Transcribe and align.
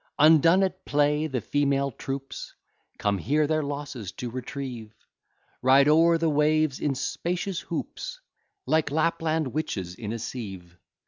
Undone 0.17 0.63
at 0.63 0.83
play, 0.83 1.27
the 1.27 1.41
female 1.41 1.91
troops 1.91 2.55
Come 2.97 3.19
here 3.19 3.45
their 3.45 3.61
losses 3.61 4.11
to 4.13 4.31
retrieve; 4.31 4.95
Ride 5.61 5.87
o'er 5.87 6.17
the 6.17 6.27
waves 6.27 6.79
in 6.79 6.95
spacious 6.95 7.59
hoops, 7.59 8.19
Like 8.65 8.89
Lapland 8.89 9.49
witches 9.49 9.93
in 9.93 10.11
a 10.11 10.17
sieve. 10.17 10.75